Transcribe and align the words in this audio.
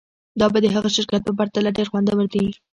دا 0.39 0.45
به 0.53 0.59
د 0.63 0.67
هغه 0.75 0.89
شرکت 0.95 1.21
په 1.25 1.31
پرتله 1.39 1.69
ډیر 1.77 1.87
خوندور 1.91 2.15
وي 2.17 2.47